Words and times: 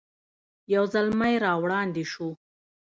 یو 0.73 0.83
زلمی 0.93 1.35
را 1.43 1.53
وړاندې 1.63 2.03
شو. 2.11 2.29